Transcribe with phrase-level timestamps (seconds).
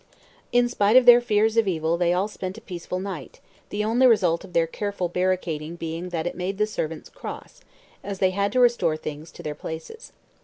[0.51, 4.07] In spite of their fears of evil they all spent a peaceful night, the only
[4.07, 7.61] result of their careful barricading being that it made the servants cross,
[8.03, 10.11] as they had to restore things to their places.